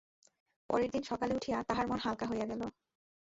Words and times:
পরের 0.69 0.89
দিন 0.91 1.03
সকালে 1.03 1.33
উঠিয়া 1.35 1.57
তাহার 1.63 1.85
মন 1.87 1.99
হালকা 1.99 2.25
হইয়া 2.27 2.45
গেল। 2.45 2.61